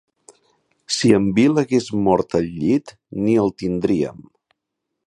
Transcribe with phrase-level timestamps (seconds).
[0.95, 2.95] Si en Bill hagués mort al llit,
[3.27, 4.27] ni el tindríem.